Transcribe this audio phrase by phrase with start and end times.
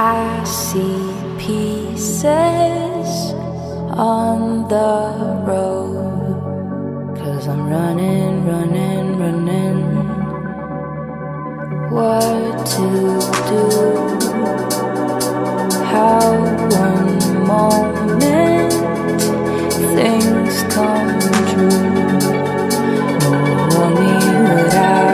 [0.00, 2.28] I see pieces
[3.98, 7.16] on the road.
[7.18, 9.80] Cause I'm running, running, running.
[11.90, 12.86] What to
[13.50, 13.64] do?
[15.82, 16.30] How
[16.78, 18.72] one moment
[19.98, 21.18] things come
[21.50, 21.88] true.
[23.18, 23.30] No
[23.74, 25.07] one knew what I.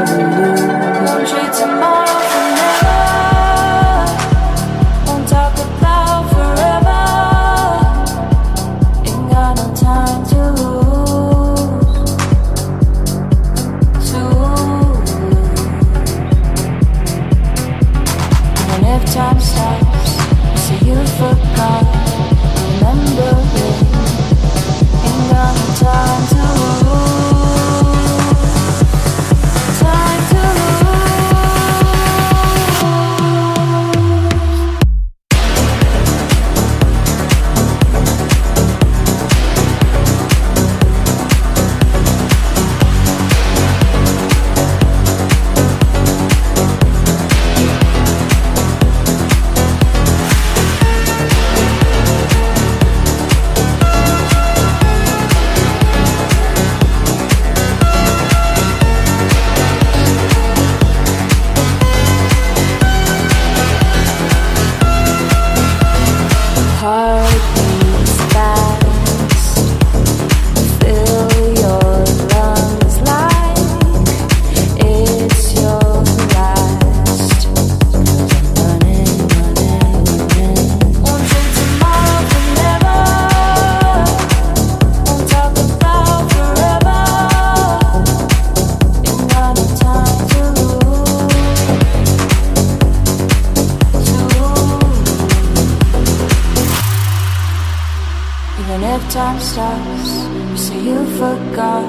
[99.55, 101.85] So you forgot.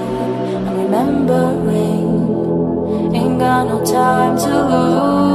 [0.67, 2.05] I'm remembering.
[3.15, 5.34] Ain't got no time to lose.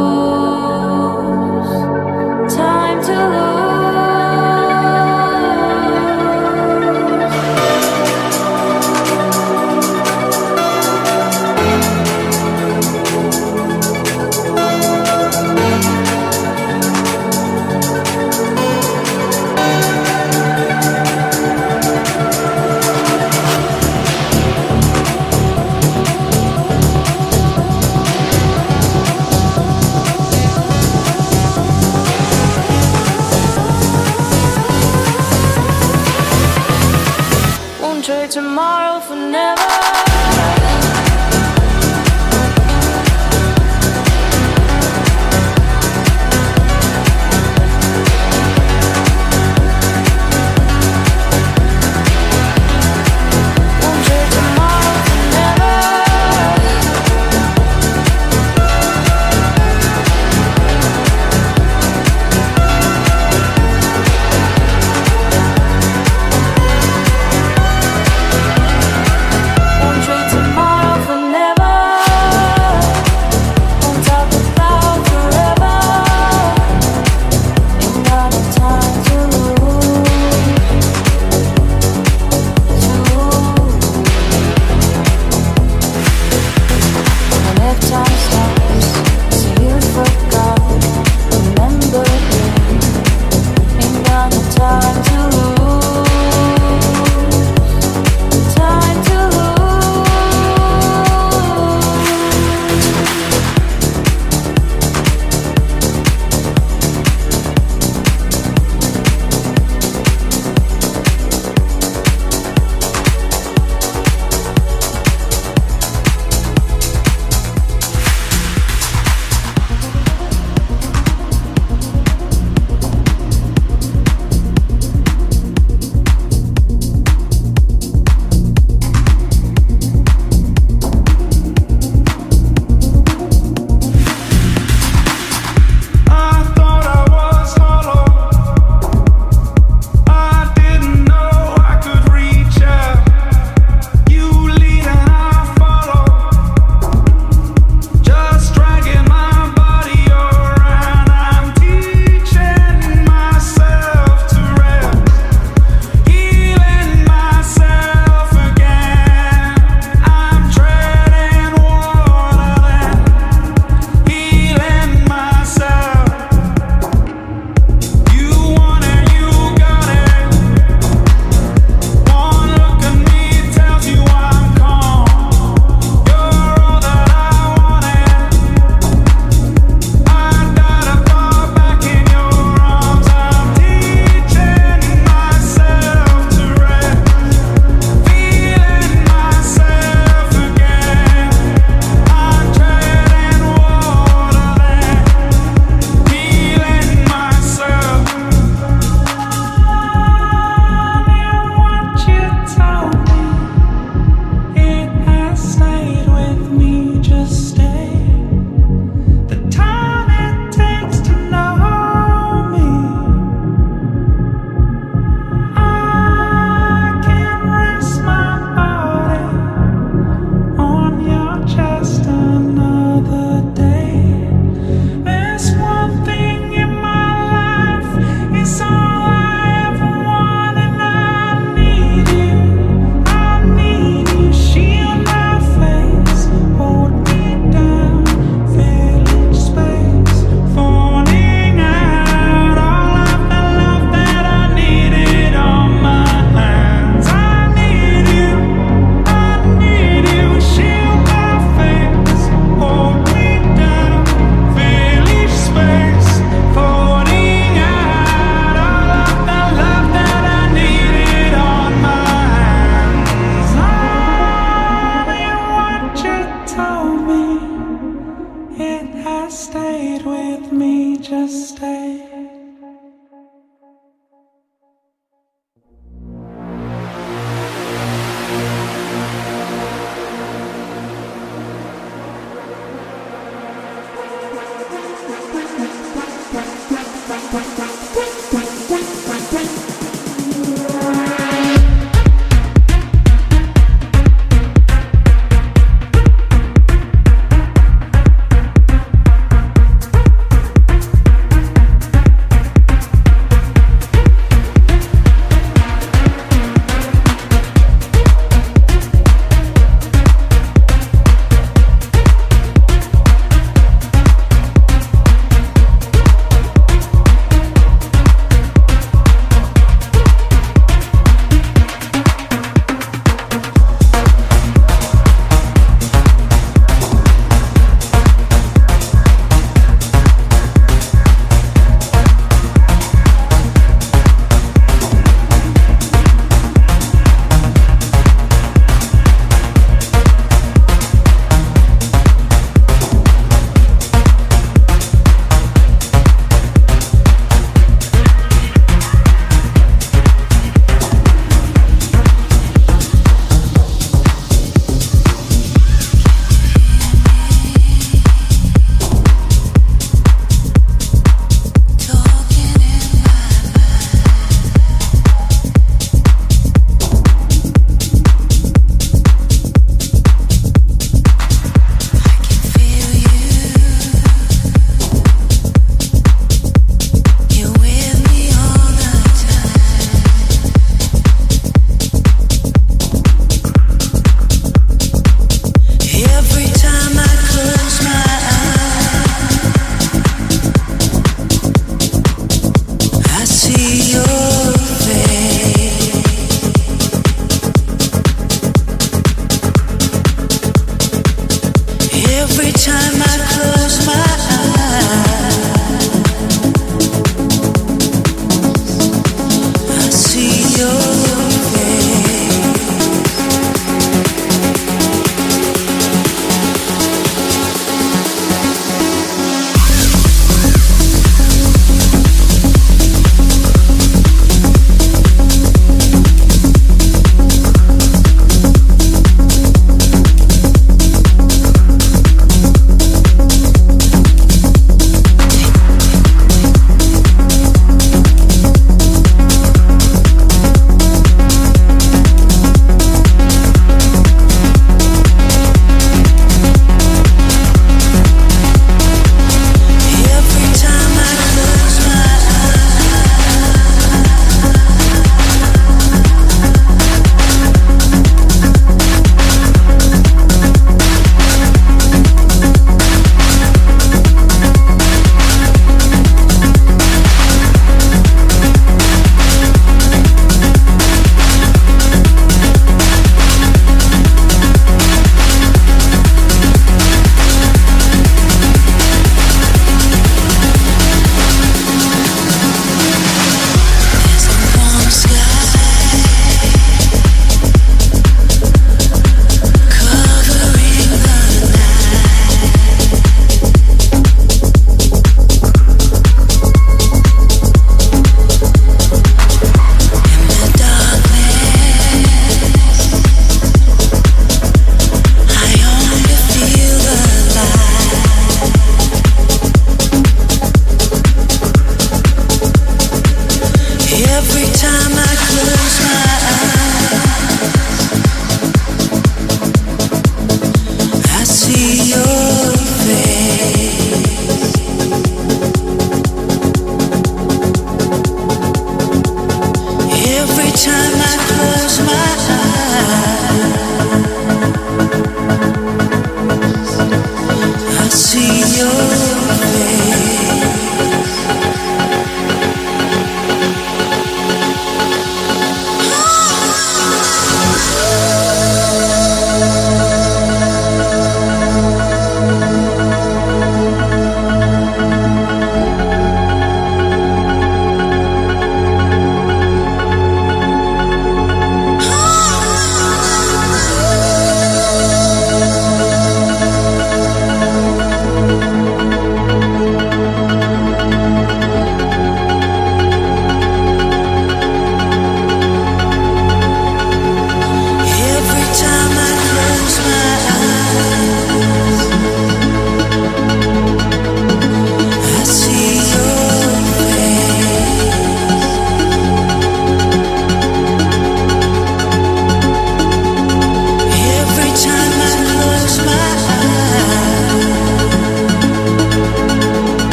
[38.60, 38.89] tomorrow.